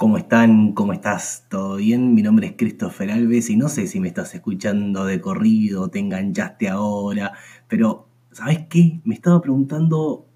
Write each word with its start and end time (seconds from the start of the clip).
¿Cómo 0.00 0.16
están? 0.16 0.72
¿Cómo 0.72 0.94
estás? 0.94 1.44
¿Todo 1.50 1.76
bien? 1.76 2.14
Mi 2.14 2.22
nombre 2.22 2.46
es 2.46 2.54
Christopher 2.56 3.10
Alves 3.10 3.50
y 3.50 3.56
no 3.56 3.68
sé 3.68 3.86
si 3.86 4.00
me 4.00 4.08
estás 4.08 4.34
escuchando 4.34 5.04
de 5.04 5.20
corrido, 5.20 5.90
te 5.90 5.98
enganchaste 5.98 6.70
ahora, 6.70 7.34
pero 7.68 8.08
¿sabes 8.32 8.60
qué? 8.70 9.02
Me 9.04 9.14
estaba 9.14 9.42
preguntando, 9.42 10.26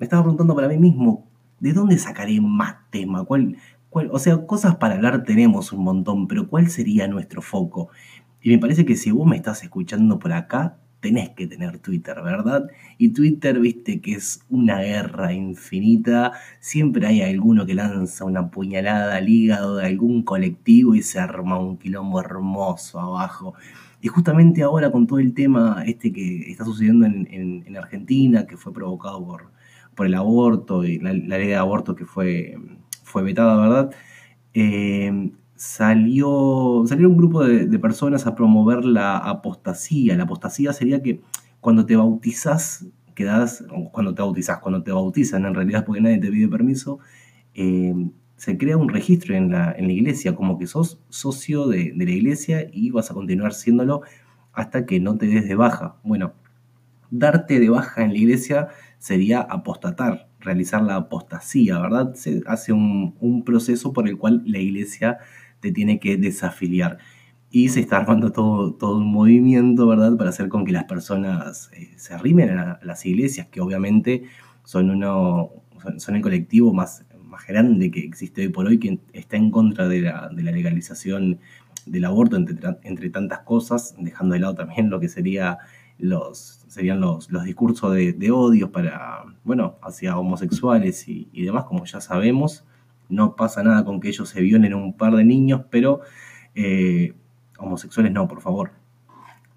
me 0.00 0.06
estaba 0.06 0.22
preguntando 0.22 0.56
para 0.56 0.66
mí 0.66 0.78
mismo, 0.78 1.28
¿de 1.60 1.72
dónde 1.72 1.96
sacaré 1.96 2.40
más 2.40 2.90
tema? 2.90 3.22
¿Cuál, 3.24 3.56
cuál, 3.88 4.10
o 4.10 4.18
sea, 4.18 4.44
cosas 4.48 4.74
para 4.78 4.96
hablar 4.96 5.22
tenemos 5.22 5.72
un 5.72 5.84
montón, 5.84 6.26
pero 6.26 6.48
¿cuál 6.48 6.68
sería 6.68 7.06
nuestro 7.06 7.40
foco? 7.40 7.90
Y 8.42 8.50
me 8.50 8.58
parece 8.58 8.84
que 8.84 8.96
si 8.96 9.12
vos 9.12 9.28
me 9.28 9.36
estás 9.36 9.62
escuchando 9.62 10.18
por 10.18 10.32
acá, 10.32 10.78
tenés 11.04 11.28
que 11.36 11.46
tener 11.46 11.80
Twitter, 11.80 12.16
¿verdad? 12.22 12.66
Y 12.96 13.10
Twitter, 13.10 13.60
viste 13.60 14.00
que 14.00 14.14
es 14.14 14.40
una 14.48 14.78
guerra 14.80 15.34
infinita, 15.34 16.32
siempre 16.60 17.06
hay 17.06 17.20
alguno 17.20 17.66
que 17.66 17.74
lanza 17.74 18.24
una 18.24 18.50
puñalada 18.50 19.16
al 19.16 19.28
hígado 19.28 19.76
de 19.76 19.86
algún 19.86 20.22
colectivo 20.22 20.94
y 20.94 21.02
se 21.02 21.18
arma 21.20 21.58
un 21.58 21.76
quilombo 21.76 22.20
hermoso 22.20 22.98
abajo. 23.00 23.52
Y 24.00 24.08
justamente 24.08 24.62
ahora 24.62 24.90
con 24.90 25.06
todo 25.06 25.18
el 25.18 25.34
tema 25.34 25.84
este 25.86 26.10
que 26.10 26.50
está 26.50 26.64
sucediendo 26.64 27.04
en, 27.04 27.76
Argentina, 27.76 28.46
que 28.46 28.56
fue 28.56 28.72
provocado 28.72 29.22
por, 29.26 29.50
por 29.94 30.06
el 30.06 30.14
aborto 30.14 30.84
y 30.84 31.00
la, 31.00 31.12
ley 31.12 31.48
de 31.48 31.56
aborto 31.56 31.94
que 31.94 32.06
fue, 32.06 32.56
fue 33.02 33.22
vetada, 33.22 33.60
¿verdad? 33.60 33.90
Eh, 34.54 35.30
salió, 35.56 36.80
un 36.80 37.16
grupo 37.16 37.44
de, 37.44 37.78
personas 37.78 38.26
a 38.26 38.34
promover 38.34 38.84
la 38.84 39.18
apostasía. 39.18 40.16
La 40.16 40.24
apostasía 40.24 40.72
sería 40.72 41.02
que 41.02 41.20
cuando 41.60 41.86
te 41.86 41.96
bautizas, 41.96 42.86
quedas, 43.14 43.64
cuando 43.92 44.14
te 44.14 44.22
bautizas, 44.22 44.58
cuando 44.58 44.82
te 44.82 44.92
bautizan 44.92 45.44
en 45.46 45.54
realidad 45.54 45.84
porque 45.84 46.00
nadie 46.00 46.18
te 46.18 46.30
pide 46.30 46.48
permiso, 46.48 46.98
eh, 47.54 47.94
se 48.36 48.58
crea 48.58 48.76
un 48.76 48.88
registro 48.88 49.34
en 49.34 49.52
la, 49.52 49.72
en 49.72 49.86
la, 49.86 49.92
iglesia, 49.92 50.34
como 50.34 50.58
que 50.58 50.66
sos 50.66 51.00
socio 51.08 51.68
de, 51.68 51.92
de, 51.94 52.04
la 52.04 52.10
iglesia 52.10 52.66
y 52.72 52.90
vas 52.90 53.10
a 53.10 53.14
continuar 53.14 53.54
siéndolo 53.54 54.02
hasta 54.52 54.86
que 54.86 55.00
no 55.00 55.16
te 55.16 55.26
des 55.26 55.48
de 55.48 55.54
baja. 55.54 55.96
Bueno, 56.02 56.34
darte 57.10 57.60
de 57.60 57.70
baja 57.70 58.02
en 58.04 58.10
la 58.10 58.18
iglesia 58.18 58.68
sería 58.98 59.40
apostatar, 59.40 60.28
realizar 60.40 60.82
la 60.82 60.96
apostasía, 60.96 61.78
¿verdad? 61.78 62.14
Se 62.14 62.42
hace 62.46 62.72
un, 62.72 63.14
un 63.20 63.44
proceso 63.44 63.92
por 63.92 64.08
el 64.08 64.18
cual 64.18 64.42
la 64.46 64.58
iglesia 64.58 65.18
te 65.64 65.72
tiene 65.72 65.98
que 65.98 66.18
desafiliar. 66.18 66.98
Y 67.50 67.70
se 67.70 67.80
está 67.80 67.96
armando 67.96 68.32
todo, 68.32 68.74
todo 68.74 68.98
un 68.98 69.10
movimiento, 69.10 69.86
¿verdad?, 69.86 70.14
para 70.18 70.28
hacer 70.28 70.50
con 70.50 70.66
que 70.66 70.72
las 70.72 70.84
personas 70.84 71.70
eh, 71.72 71.94
se 71.96 72.12
arrimen 72.12 72.50
a, 72.58 72.78
las 72.82 73.06
iglesias, 73.06 73.46
que 73.50 73.62
obviamente 73.62 74.24
son, 74.64 74.90
uno, 74.90 75.52
son, 75.96 76.16
el 76.16 76.22
colectivo 76.22 76.74
más, 76.74 77.06
más 77.24 77.46
grande 77.46 77.90
que 77.90 78.00
existe 78.00 78.42
hoy 78.42 78.48
por 78.50 78.66
hoy, 78.66 78.78
que 78.78 78.98
está 79.14 79.38
en 79.38 79.50
contra 79.50 79.88
de 79.88 80.02
la, 80.02 80.28
de 80.28 80.42
la 80.42 80.52
legalización 80.52 81.38
del 81.86 82.04
aborto, 82.04 82.36
entre, 82.36 82.58
entre, 82.82 83.08
tantas 83.08 83.40
cosas, 83.40 83.94
dejando 83.98 84.34
de 84.34 84.40
lado 84.40 84.54
también 84.54 84.90
lo 84.90 85.00
que 85.00 85.08
sería 85.08 85.58
los, 85.96 86.64
serían 86.68 87.00
los, 87.00 87.30
los 87.30 87.44
discursos 87.44 87.94
de, 87.94 88.12
de 88.12 88.30
odios 88.30 88.68
para, 88.68 89.24
bueno, 89.44 89.78
hacia 89.82 90.18
homosexuales 90.18 91.08
y, 91.08 91.30
y 91.32 91.44
demás, 91.44 91.64
como 91.64 91.86
ya 91.86 92.02
sabemos 92.02 92.64
no 93.08 93.36
pasa 93.36 93.62
nada 93.62 93.84
con 93.84 94.00
que 94.00 94.08
ellos 94.08 94.28
se 94.28 94.40
violen 94.40 94.74
un 94.74 94.96
par 94.96 95.14
de 95.14 95.24
niños, 95.24 95.62
pero 95.70 96.00
eh, 96.54 97.14
homosexuales 97.58 98.12
no, 98.12 98.28
por 98.28 98.40
favor. 98.40 98.72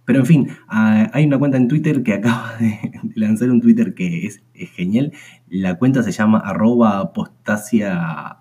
Pero 0.07 0.19
en 0.19 0.25
fin, 0.25 0.47
hay 0.69 1.25
una 1.25 1.37
cuenta 1.37 1.57
en 1.57 1.67
Twitter 1.67 2.01
que 2.01 2.13
acaba 2.15 2.55
de, 2.59 2.79
lanzar 3.15 3.51
un 3.51 3.59
Twitter 3.59 3.93
que 3.93 4.25
es, 4.25 4.41
genial. 4.53 5.11
La 5.49 5.77
cuenta 5.77 6.01
se 6.01 6.13
llama 6.13 6.39
arroba 6.39 6.99
apostasia 6.99 8.37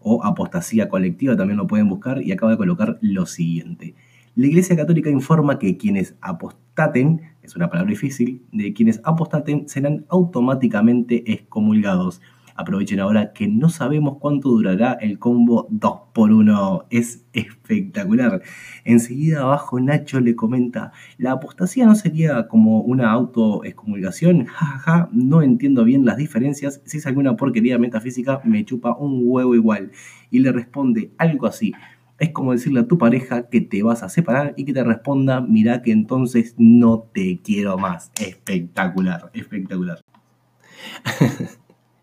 o 0.00 0.24
apostasía 0.24 0.88
colectiva, 0.88 1.36
también 1.36 1.58
lo 1.58 1.66
pueden 1.66 1.88
buscar, 1.88 2.22
y 2.22 2.30
acaba 2.30 2.52
de 2.52 2.58
colocar 2.58 2.98
lo 3.00 3.26
siguiente. 3.26 3.96
La 4.36 4.46
Iglesia 4.46 4.76
Católica 4.76 5.10
informa 5.10 5.58
que 5.58 5.76
quienes 5.76 6.14
apostaten, 6.20 7.20
es 7.42 7.56
una 7.56 7.68
palabra 7.68 7.90
difícil, 7.90 8.42
de 8.52 8.72
quienes 8.72 9.00
apostaten 9.02 9.68
serán 9.68 10.06
automáticamente 10.08 11.32
excomulgados 11.32 12.22
Aprovechen 12.60 13.00
ahora 13.00 13.32
que 13.32 13.48
no 13.48 13.70
sabemos 13.70 14.18
cuánto 14.18 14.50
durará 14.50 14.92
el 14.92 15.18
combo 15.18 15.66
2x1. 15.70 16.84
Es 16.90 17.24
espectacular. 17.32 18.42
Enseguida 18.84 19.40
abajo 19.40 19.80
Nacho 19.80 20.20
le 20.20 20.36
comenta, 20.36 20.92
la 21.16 21.32
apostasía 21.32 21.86
no 21.86 21.94
sería 21.94 22.48
como 22.48 22.82
una 22.82 23.12
autoexcomulgación. 23.12 24.44
Jajaja, 24.44 25.08
no 25.10 25.40
entiendo 25.40 25.84
bien 25.84 26.04
las 26.04 26.18
diferencias. 26.18 26.82
Si 26.84 26.98
es 26.98 27.06
alguna 27.06 27.34
porquería 27.34 27.78
metafísica, 27.78 28.42
me 28.44 28.62
chupa 28.66 28.94
un 28.94 29.22
huevo 29.24 29.54
igual. 29.54 29.92
Y 30.30 30.40
le 30.40 30.52
responde 30.52 31.12
algo 31.16 31.46
así. 31.46 31.72
Es 32.18 32.28
como 32.28 32.52
decirle 32.52 32.80
a 32.80 32.86
tu 32.86 32.98
pareja 32.98 33.48
que 33.48 33.62
te 33.62 33.82
vas 33.82 34.02
a 34.02 34.10
separar 34.10 34.52
y 34.58 34.66
que 34.66 34.74
te 34.74 34.84
responda, 34.84 35.40
mira 35.40 35.80
que 35.80 35.92
entonces 35.92 36.54
no 36.58 37.08
te 37.14 37.40
quiero 37.42 37.78
más. 37.78 38.12
Espectacular, 38.20 39.30
espectacular. 39.32 40.00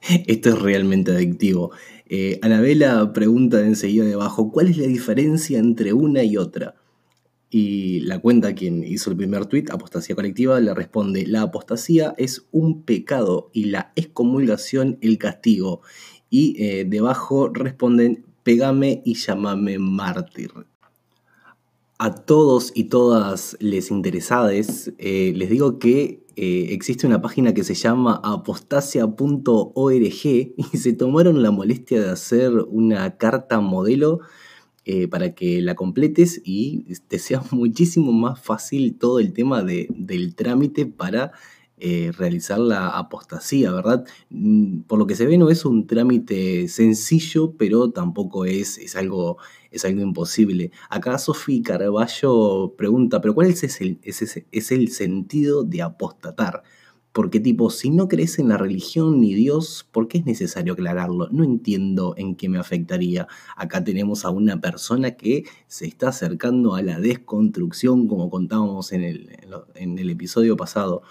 Esto 0.27 0.49
es 0.49 0.59
realmente 0.59 1.11
adictivo. 1.11 1.71
Eh, 2.07 2.39
Anabela 2.41 3.11
pregunta 3.13 3.61
enseguida 3.61 4.05
debajo, 4.05 4.51
¿cuál 4.51 4.67
es 4.69 4.77
la 4.77 4.87
diferencia 4.87 5.59
entre 5.59 5.93
una 5.93 6.23
y 6.23 6.37
otra? 6.37 6.75
Y 7.49 8.01
la 8.01 8.19
cuenta 8.19 8.53
quien 8.55 8.83
hizo 8.83 9.09
el 9.09 9.17
primer 9.17 9.45
tweet, 9.45 9.65
Apostasía 9.71 10.15
Colectiva, 10.15 10.59
le 10.59 10.73
responde, 10.73 11.25
la 11.25 11.43
apostasía 11.43 12.13
es 12.17 12.47
un 12.51 12.83
pecado 12.83 13.49
y 13.53 13.65
la 13.65 13.93
excomulgación 13.95 14.97
el 15.01 15.17
castigo. 15.17 15.81
Y 16.29 16.61
eh, 16.61 16.85
debajo 16.85 17.49
responden, 17.49 18.25
pégame 18.43 19.01
y 19.05 19.15
llámame 19.15 19.79
mártir. 19.79 20.51
A 21.99 22.13
todos 22.13 22.71
y 22.75 22.85
todas 22.85 23.57
les 23.59 23.89
interesades, 23.89 24.93
eh, 24.99 25.33
les 25.35 25.49
digo 25.49 25.79
que 25.79 26.23
eh, 26.35 26.67
existe 26.69 27.07
una 27.07 27.23
página 27.23 27.55
que 27.55 27.63
se 27.63 27.73
llama 27.73 28.21
apostasia.org 28.23 29.95
y 30.03 30.77
se 30.77 30.93
tomaron 30.93 31.41
la 31.41 31.49
molestia 31.49 31.99
de 31.99 32.11
hacer 32.11 32.51
una 32.69 33.17
carta 33.17 33.61
modelo 33.61 34.19
eh, 34.85 35.07
para 35.07 35.33
que 35.33 35.59
la 35.63 35.73
completes 35.73 36.39
y 36.45 36.83
te 37.07 37.17
sea 37.17 37.41
muchísimo 37.51 38.11
más 38.11 38.39
fácil 38.39 38.95
todo 38.99 39.17
el 39.17 39.33
tema 39.33 39.63
del 39.63 40.35
trámite 40.35 40.85
para 40.85 41.31
eh, 41.79 42.11
realizar 42.17 42.59
la 42.59 42.89
apostasía, 42.89 43.71
¿verdad? 43.71 44.05
Mm, 44.29 44.81
por 44.81 44.97
lo 44.97 45.05
que 45.05 45.15
se 45.15 45.27
ve 45.27 45.37
no 45.37 45.49
es 45.49 45.63
un 45.65 45.85
trámite 45.85 46.67
sencillo, 46.67 47.53
pero 47.57 47.91
tampoco 47.91 48.45
es, 48.45 48.79
es, 48.79 48.95
algo, 48.95 49.37
es 49.69 49.85
algo 49.85 50.01
imposible. 50.01 50.71
Acá 50.89 51.17
Sofi 51.19 51.61
Carballo 51.61 52.73
pregunta, 52.77 53.21
pero 53.21 53.35
¿cuál 53.35 53.47
es 53.47 53.81
el, 53.81 53.99
es 54.03 54.71
el 54.71 54.89
sentido 54.89 55.63
de 55.63 55.83
apostatar? 55.83 56.63
Porque 57.17 57.39
tipo, 57.39 57.71
si 57.71 57.89
no 57.89 58.07
crees 58.07 58.37
en 58.37 58.49
la 58.49 58.57
religión 58.57 59.21
ni 59.21 59.33
Dios, 59.33 59.87
¿por 59.91 60.07
qué 60.07 60.19
es 60.19 60.25
necesario 60.25 60.73
aclararlo? 60.73 61.29
No 61.31 61.43
entiendo 61.43 62.13
en 62.15 62.35
qué 62.35 62.47
me 62.47 62.59
afectaría. 62.59 63.27
Acá 63.55 63.83
tenemos 63.83 64.23
a 64.23 64.29
una 64.29 64.61
persona 64.61 65.11
que 65.15 65.45
se 65.67 65.87
está 65.87 66.09
acercando 66.09 66.75
a 66.75 66.83
la 66.83 66.99
desconstrucción, 66.99 68.07
como 68.07 68.29
contábamos 68.29 68.91
en 68.91 69.03
el, 69.03 69.29
en 69.73 69.97
el 69.97 70.09
episodio 70.11 70.55
pasado 70.57 71.01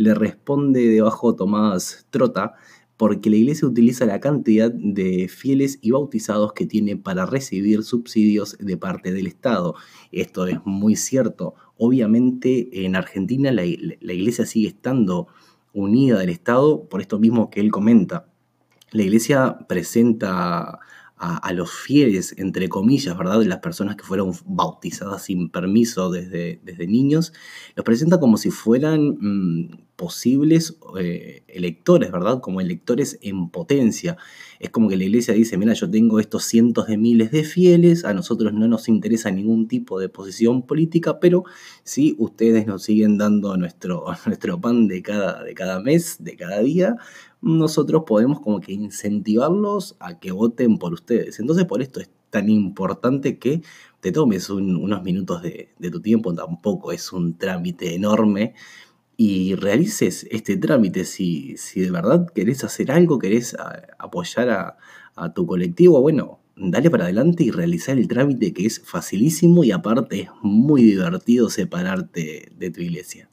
le 0.00 0.14
responde 0.14 0.88
debajo 0.88 1.34
Tomás 1.34 2.06
Trota, 2.10 2.54
porque 2.96 3.30
la 3.30 3.36
iglesia 3.36 3.68
utiliza 3.68 4.04
la 4.06 4.20
cantidad 4.20 4.70
de 4.70 5.28
fieles 5.28 5.78
y 5.80 5.90
bautizados 5.90 6.52
que 6.52 6.66
tiene 6.66 6.96
para 6.96 7.26
recibir 7.26 7.82
subsidios 7.82 8.56
de 8.58 8.76
parte 8.76 9.12
del 9.12 9.26
Estado. 9.26 9.74
Esto 10.12 10.46
es 10.46 10.58
muy 10.64 10.96
cierto. 10.96 11.54
Obviamente 11.76 12.84
en 12.84 12.96
Argentina 12.96 13.52
la, 13.52 13.64
iglesia 13.64 14.44
sigue 14.44 14.68
estando 14.68 15.28
unida 15.72 16.18
del 16.18 16.30
Estado 16.30 16.88
por 16.88 17.00
esto 17.00 17.18
mismo 17.18 17.48
que 17.48 17.60
él 17.60 17.70
comenta. 17.70 18.26
La 18.92 19.02
iglesia 19.02 19.58
presenta 19.68 20.80
a, 21.22 21.52
los 21.52 21.70
fieles, 21.70 22.34
entre 22.38 22.70
comillas, 22.70 23.16
¿verdad? 23.16 23.42
Las 23.42 23.58
personas 23.58 23.96
que 23.96 24.04
fueron 24.04 24.32
bautizadas 24.46 25.24
sin 25.24 25.50
permiso 25.50 26.10
desde, 26.10 26.60
desde 26.64 26.86
niños, 26.86 27.34
los 27.76 27.84
presenta 27.84 28.18
como 28.18 28.38
si 28.38 28.50
fueran 28.50 29.18
mm, 29.20 29.68
posibles 29.96 30.78
eh, 30.98 31.42
electores, 31.48 32.10
¿verdad? 32.10 32.40
Como 32.40 32.62
electores 32.62 33.18
en 33.20 33.50
potencia. 33.50 34.16
Es 34.60 34.70
como 34.70 34.88
que 34.88 34.96
la 34.96 35.04
iglesia 35.04 35.34
dice, 35.34 35.58
mira, 35.58 35.74
yo 35.74 35.90
tengo 35.90 36.20
estos 36.20 36.44
cientos 36.44 36.86
de 36.86 36.96
miles 36.96 37.30
de 37.32 37.44
fieles, 37.44 38.06
a 38.06 38.14
nosotros 38.14 38.54
no 38.54 38.66
nos 38.66 38.88
interesa 38.88 39.30
ningún 39.30 39.68
tipo 39.68 40.00
de 40.00 40.08
posición 40.08 40.66
política, 40.66 41.20
pero 41.20 41.44
si 41.84 42.16
ustedes 42.18 42.66
nos 42.66 42.82
siguen 42.82 43.18
dando 43.18 43.58
nuestro, 43.58 44.06
nuestro 44.24 44.58
pan 44.58 44.88
de 44.88 45.02
cada, 45.02 45.44
de 45.44 45.52
cada 45.52 45.80
mes, 45.80 46.16
de 46.20 46.34
cada 46.34 46.60
día, 46.60 46.96
nosotros 47.42 48.02
podemos 48.06 48.40
como 48.40 48.60
que 48.60 48.72
incentivarlos 48.72 49.96
a 50.00 50.18
que 50.18 50.32
voten 50.32 50.78
por 50.78 50.92
ustedes. 50.92 51.40
Entonces 51.40 51.64
por 51.64 51.82
esto 51.82 52.00
es 52.00 52.10
tan 52.30 52.48
importante 52.48 53.38
que 53.38 53.62
te 54.00 54.12
tomes 54.12 54.48
unos 54.50 55.02
minutos 55.02 55.42
de, 55.42 55.68
tu 55.90 56.00
tiempo, 56.00 56.34
tampoco 56.34 56.92
es 56.92 57.12
un 57.12 57.36
trámite 57.36 57.94
enorme, 57.94 58.54
y 59.16 59.54
realices 59.54 60.26
este 60.30 60.56
trámite 60.56 61.04
si, 61.04 61.56
si 61.58 61.80
de 61.80 61.90
verdad 61.90 62.26
querés 62.34 62.64
hacer 62.64 62.90
algo, 62.90 63.18
querés 63.18 63.54
apoyar 63.98 64.48
a, 64.48 64.78
a 65.14 65.34
tu 65.34 65.46
colectivo, 65.46 66.00
bueno, 66.00 66.40
dale 66.56 66.90
para 66.90 67.04
adelante 67.04 67.44
y 67.44 67.50
realizar 67.50 67.98
el 67.98 68.08
trámite 68.08 68.54
que 68.54 68.64
es 68.66 68.80
facilísimo 68.80 69.62
y 69.64 69.72
aparte 69.72 70.22
es 70.22 70.30
muy 70.42 70.82
divertido 70.84 71.50
separarte 71.50 72.50
de 72.56 72.70
tu 72.70 72.80
iglesia. 72.80 73.28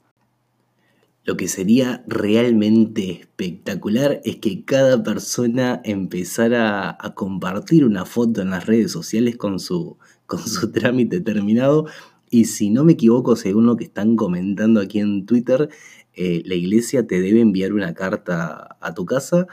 Lo 1.24 1.36
que 1.36 1.48
sería 1.48 2.04
realmente 2.06 3.10
espectacular 3.10 4.20
es 4.24 4.36
que 4.36 4.64
cada 4.64 5.02
persona 5.02 5.80
empezara 5.84 6.96
a 6.98 7.14
compartir 7.14 7.84
una 7.84 8.06
foto 8.06 8.40
en 8.40 8.50
las 8.50 8.64
redes 8.64 8.92
sociales 8.92 9.36
con 9.36 9.60
su, 9.60 9.98
con 10.26 10.40
su 10.40 10.70
trámite 10.72 11.20
terminado. 11.20 11.86
Y 12.30 12.46
si 12.46 12.70
no 12.70 12.84
me 12.84 12.92
equivoco, 12.92 13.36
según 13.36 13.66
lo 13.66 13.76
que 13.76 13.84
están 13.84 14.16
comentando 14.16 14.80
aquí 14.80 15.00
en 15.00 15.26
Twitter, 15.26 15.68
eh, 16.14 16.42
la 16.46 16.54
iglesia 16.54 17.06
te 17.06 17.20
debe 17.20 17.40
enviar 17.40 17.72
una 17.72 17.94
carta 17.94 18.76
a 18.80 18.94
tu 18.94 19.04
casa 19.06 19.46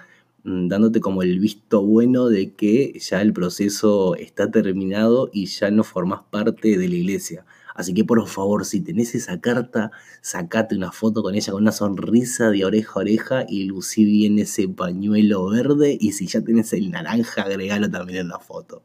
mm, 0.43 0.67
dándote 0.67 0.99
como 0.99 1.23
el 1.23 1.39
visto 1.39 1.83
bueno 1.83 2.27
de 2.27 2.53
que 2.53 2.97
ya 2.99 3.21
el 3.21 3.33
proceso 3.33 4.15
está 4.15 4.49
terminado 4.49 5.29
y 5.31 5.45
ya 5.45 5.71
no 5.71 5.83
formas 5.83 6.21
parte 6.31 6.77
de 6.77 6.89
la 6.89 6.95
iglesia. 6.95 7.45
Así 7.75 7.93
que 7.93 8.05
por 8.05 8.25
favor, 8.27 8.65
si 8.65 8.79
tenés 8.79 9.13
esa 9.15 9.41
carta, 9.41 9.91
sacate 10.21 10.75
una 10.75 10.93
foto 10.93 11.21
con 11.21 11.35
ella 11.35 11.51
con 11.51 11.61
una 11.61 11.73
sonrisa 11.73 12.49
de 12.49 12.63
oreja 12.63 12.93
a 12.95 12.99
oreja 12.99 13.45
y 13.49 13.65
lucí 13.65 14.05
bien 14.05 14.39
ese 14.39 14.69
pañuelo 14.69 15.49
verde. 15.49 15.97
Y 15.99 16.13
si 16.13 16.25
ya 16.25 16.41
tenés 16.41 16.71
el 16.71 16.89
naranja, 16.89 17.43
agregalo 17.43 17.91
también 17.91 18.19
en 18.19 18.29
la 18.29 18.39
foto. 18.39 18.81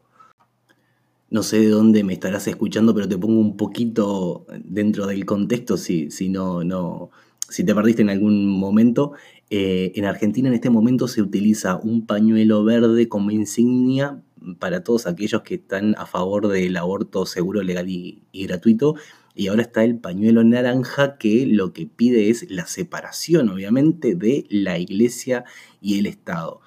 No 1.31 1.45
sé 1.45 1.61
de 1.61 1.69
dónde 1.69 2.03
me 2.03 2.15
estarás 2.15 2.49
escuchando, 2.49 2.93
pero 2.93 3.09
te 3.09 3.17
pongo 3.17 3.41
un 3.41 3.57
poquito 3.57 4.45
dentro 4.65 5.07
del 5.07 5.25
contexto 5.25 5.77
si, 5.77 6.11
si 6.11 6.29
no, 6.29 6.65
no, 6.65 7.11
si 7.49 7.63
te 7.63 7.73
perdiste 7.73 8.03
en 8.03 8.11
algún 8.11 8.49
momento. 8.49 9.13
Eh, 9.51 9.93
en 9.95 10.05
Argentina 10.05 10.49
en 10.49 10.55
este 10.55 10.71
momento 10.71 11.07
se 11.07 11.23
utiliza 11.23 11.77
un 11.77 12.07
pañuelo 12.07 12.65
verde 12.65 13.09
como 13.09 13.31
insignia 13.31 14.21
para 14.59 14.83
todos 14.83 15.07
aquellos 15.07 15.43
que 15.43 15.57
están 15.57 15.95
a 15.99 16.07
favor 16.07 16.49
del 16.49 16.77
aborto 16.77 17.27
seguro, 17.27 17.63
legal 17.63 17.89
y, 17.89 18.23
gratuito. 18.33 18.97
Y 19.35 19.49
ahora 19.49 19.63
está 19.63 19.85
el 19.85 19.99
pañuelo 19.99 20.43
naranja 20.45 21.17
que 21.17 21.47
lo 21.47 21.73
que 21.73 21.87
pide 21.87 22.31
es 22.31 22.51
la 22.51 22.67
separación, 22.67 23.49
obviamente, 23.49 24.15
de 24.15 24.47
la 24.51 24.79
iglesia 24.79 25.45
y 25.81 25.99
el 25.99 26.07
Estado. 26.07 26.61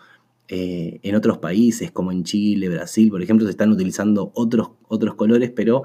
Eh, 0.47 0.99
en 1.03 1.15
otros 1.15 1.39
países, 1.39 1.91
como 1.91 2.11
en 2.11 2.23
Chile, 2.23 2.69
Brasil, 2.69 3.09
por 3.09 3.21
ejemplo, 3.21 3.45
se 3.45 3.51
están 3.51 3.71
utilizando 3.71 4.31
otros, 4.35 4.71
otros 4.87 5.15
colores, 5.15 5.51
pero 5.55 5.83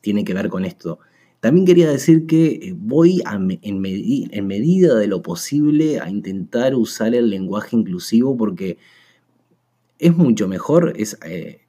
tiene 0.00 0.24
que 0.24 0.34
ver 0.34 0.48
con 0.48 0.64
esto. 0.64 0.98
También 1.40 1.66
quería 1.66 1.88
decir 1.88 2.26
que 2.26 2.46
eh, 2.46 2.74
voy 2.76 3.22
en, 3.30 3.58
en, 3.62 4.46
medida 4.46 4.96
de 4.96 5.06
lo 5.06 5.22
posible 5.22 6.00
a 6.00 6.10
intentar 6.10 6.74
usar 6.74 7.14
el 7.14 7.30
lenguaje 7.30 7.76
inclusivo 7.76 8.36
porque 8.36 8.78
es 9.98 10.16
mucho 10.16 10.48
mejor, 10.48 10.92
es, 10.96 11.18
eh, 11.24 11.62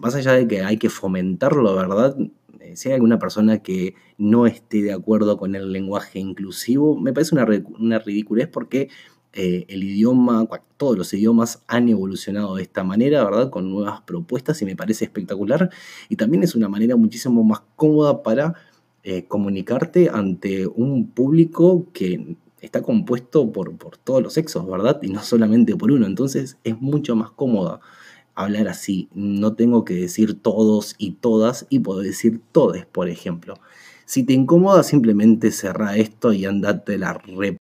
más 0.00 0.14
allá 0.14 0.32
de 0.32 0.46
que 0.46 0.62
hay 0.62 0.76
que 0.78 0.90
fomentarlo, 0.90 1.74
¿verdad? 1.74 2.16
Eh, 2.60 2.76
si 2.76 2.88
hay 2.88 2.94
alguna 2.94 3.18
persona 3.18 3.62
que 3.62 3.94
no 4.18 4.46
esté 4.46 4.82
de 4.82 4.92
acuerdo 4.92 5.36
con 5.36 5.54
el 5.54 5.72
lenguaje 5.72 6.18
inclusivo, 6.18 6.98
me 6.98 7.12
parece 7.12 7.34
una, 7.34 7.46
una 7.78 7.98
ridiculez 7.98 8.48
porque 8.48 8.88
eh, 9.32 9.64
el 9.68 9.82
idioma, 9.84 10.46
todos 10.76 10.98
los 10.98 11.12
idiomas 11.14 11.62
han 11.66 11.88
evolucionado 11.88 12.56
de 12.56 12.62
esta 12.62 12.84
manera, 12.84 13.24
¿verdad? 13.24 13.50
Con 13.50 13.70
nuevas 13.70 14.02
propuestas 14.02 14.60
y 14.62 14.64
me 14.64 14.76
parece 14.76 15.04
espectacular. 15.04 15.70
Y 16.08 16.16
también 16.16 16.42
es 16.42 16.54
una 16.54 16.68
manera 16.68 16.96
muchísimo 16.96 17.42
más 17.44 17.62
cómoda 17.76 18.22
para 18.22 18.54
comunicarte 19.26 20.10
ante 20.10 20.68
un 20.68 21.08
público 21.10 21.88
que 21.92 22.36
está 22.62 22.80
compuesto 22.80 23.52
por, 23.52 23.76
por 23.76 23.98
todos 23.98 24.22
los 24.22 24.32
sexos, 24.32 24.66
¿verdad? 24.66 24.98
Y 25.02 25.08
no 25.08 25.22
solamente 25.22 25.76
por 25.76 25.92
uno. 25.92 26.06
Entonces 26.06 26.56
es 26.64 26.80
mucho 26.80 27.14
más 27.14 27.30
cómodo 27.32 27.80
hablar 28.34 28.68
así. 28.68 29.08
No 29.12 29.54
tengo 29.54 29.84
que 29.84 29.94
decir 29.94 30.40
todos 30.40 30.94
y 30.96 31.12
todas 31.12 31.66
y 31.68 31.80
puedo 31.80 32.00
decir 32.00 32.40
todes, 32.52 32.86
por 32.86 33.08
ejemplo. 33.08 33.54
Si 34.06 34.22
te 34.22 34.32
incomoda, 34.32 34.82
simplemente 34.82 35.50
cerra 35.50 35.96
esto 35.96 36.32
y 36.32 36.44
andate 36.44 36.98
la 36.98 37.14
rep. 37.14 37.58